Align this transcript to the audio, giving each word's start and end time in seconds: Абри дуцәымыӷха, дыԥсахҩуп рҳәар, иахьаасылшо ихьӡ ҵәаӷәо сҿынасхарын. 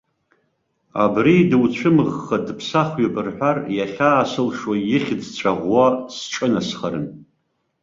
Абри 1.03 1.49
дуцәымыӷха, 1.49 2.37
дыԥсахҩуп 2.45 3.15
рҳәар, 3.25 3.57
иахьаасылшо 3.77 4.73
ихьӡ 4.97 5.23
ҵәаӷәо 5.37 5.85
сҿынасхарын. 6.15 7.07